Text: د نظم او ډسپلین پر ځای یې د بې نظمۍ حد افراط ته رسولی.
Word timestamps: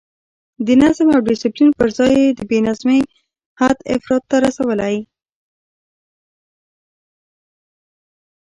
د 0.65 0.67
نظم 0.81 1.07
او 1.15 1.19
ډسپلین 1.27 1.69
پر 1.79 1.89
ځای 1.97 2.11
یې 2.21 2.27
د 2.37 2.39
بې 2.49 2.59
نظمۍ 2.67 3.01
حد 3.59 3.77
افراط 3.95 4.23
ته 4.29 4.37
رسولی. 4.45 4.95